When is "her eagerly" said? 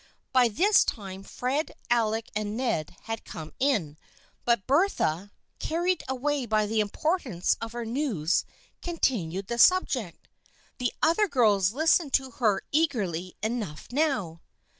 12.31-13.35